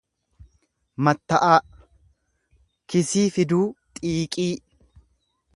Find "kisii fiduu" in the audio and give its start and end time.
2.93-3.63